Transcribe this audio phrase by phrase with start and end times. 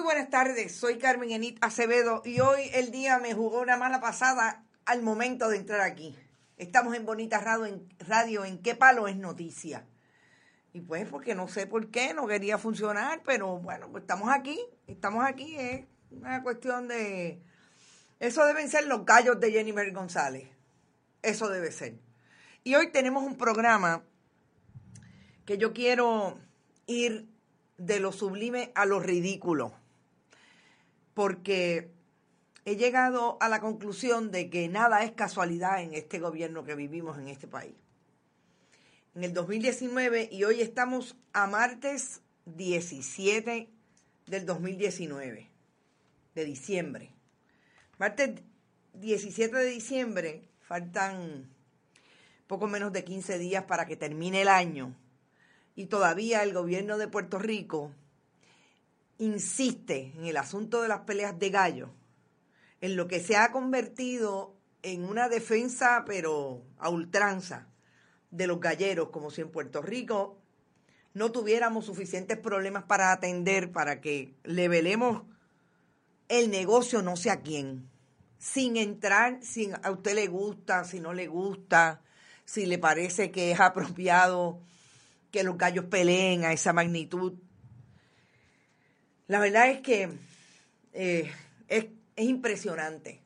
[0.00, 4.00] Muy buenas tardes, soy Carmen Enit Acevedo y hoy el día me jugó una mala
[4.00, 6.16] pasada al momento de entrar aquí.
[6.56, 9.84] Estamos en Bonita Radio, en, radio, ¿en qué palo es noticia?
[10.72, 14.58] Y pues porque no sé por qué, no quería funcionar, pero bueno, pues estamos aquí,
[14.86, 17.42] estamos aquí, es una cuestión de...
[18.20, 20.48] Eso deben ser los gallos de Jennifer González,
[21.20, 21.98] eso debe ser.
[22.64, 24.02] Y hoy tenemos un programa
[25.44, 26.38] que yo quiero
[26.86, 27.28] ir
[27.76, 29.78] de lo sublime a lo ridículo
[31.14, 31.90] porque
[32.64, 37.18] he llegado a la conclusión de que nada es casualidad en este gobierno que vivimos
[37.18, 37.74] en este país.
[39.14, 43.68] En el 2019 y hoy estamos a martes 17
[44.26, 45.50] del 2019,
[46.34, 47.10] de diciembre.
[47.98, 48.40] Martes
[48.94, 51.48] 17 de diciembre, faltan
[52.46, 54.94] poco menos de 15 días para que termine el año
[55.74, 57.92] y todavía el gobierno de Puerto Rico
[59.20, 61.90] insiste en el asunto de las peleas de gallo,
[62.80, 67.68] en lo que se ha convertido en una defensa, pero a ultranza,
[68.30, 70.38] de los galleros, como si en Puerto Rico
[71.12, 75.24] no tuviéramos suficientes problemas para atender para que le velemos
[76.28, 77.90] el negocio no sé a quién,
[78.38, 82.00] sin entrar, si a usted le gusta, si no le gusta,
[82.44, 84.60] si le parece que es apropiado
[85.30, 87.34] que los gallos peleen a esa magnitud
[89.30, 90.10] La verdad es que
[90.92, 91.30] eh,
[91.68, 91.86] es,
[92.16, 93.22] es impresionante.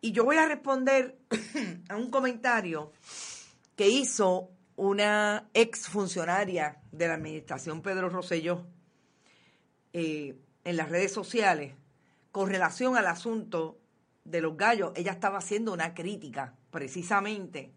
[0.00, 1.18] Y yo voy a responder
[1.88, 2.92] a un comentario
[3.74, 8.68] que hizo una ex funcionaria de la administración Pedro Rosselló
[9.92, 11.74] eh, en las redes sociales
[12.30, 13.80] con relación al asunto
[14.22, 14.92] de los gallos.
[14.94, 17.72] Ella estaba haciendo una crítica precisamente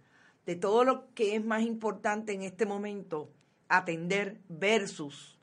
[0.46, 3.32] de todo lo que es más importante en este momento
[3.70, 5.41] atender versus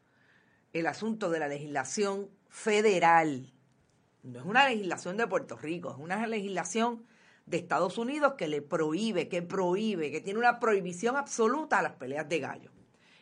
[0.72, 3.52] el asunto de la legislación federal.
[4.22, 7.04] No es una legislación de Puerto Rico, es una legislación
[7.46, 11.92] de Estados Unidos que le prohíbe, que prohíbe, que tiene una prohibición absoluta a las
[11.92, 12.70] peleas de gallo.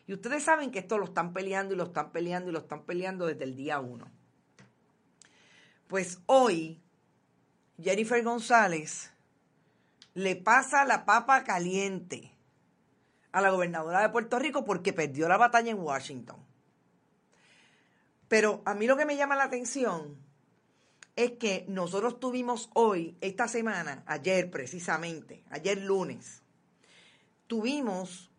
[0.07, 2.85] Y ustedes saben que esto lo están peleando y lo están peleando y lo están
[2.85, 4.11] peleando desde el día uno.
[5.89, 6.81] Pues hoy,
[7.81, 9.13] Jennifer González
[10.15, 12.33] le pasa la papa caliente
[13.33, 16.46] a la gobernadora de Puerto Rico porque perdió la batalla en Washington.
[18.29, 20.17] Pero a mí lo que me llama la atención
[21.17, 26.43] es que nosotros tuvimos hoy, esta semana, ayer precisamente, ayer lunes,
[27.47, 28.31] tuvimos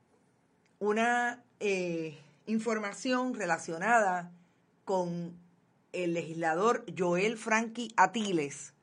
[0.80, 4.32] una eh, información relacionada
[4.86, 5.36] con
[5.92, 8.74] el legislador Joel Frankie Atiles,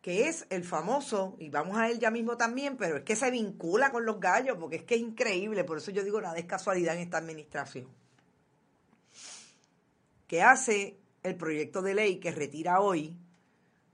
[0.00, 3.30] que es el famoso, y vamos a él ya mismo también, pero es que se
[3.30, 6.44] vincula con los gallos, porque es que es increíble, por eso yo digo nada es
[6.44, 7.88] casualidad en esta administración,
[10.32, 13.18] que hace el proyecto de ley que retira hoy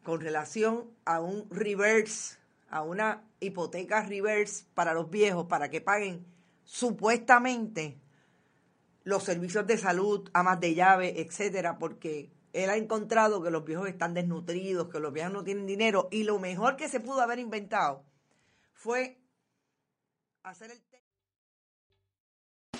[0.04, 2.38] con relación a un reverse,
[2.70, 6.24] a una hipoteca reverse para los viejos, para que paguen
[6.62, 7.98] supuestamente
[9.02, 13.88] los servicios de salud, amas de llave, etcétera, porque él ha encontrado que los viejos
[13.88, 17.40] están desnutridos, que los viejos no tienen dinero, y lo mejor que se pudo haber
[17.40, 18.04] inventado
[18.74, 19.18] fue
[20.44, 20.87] hacer el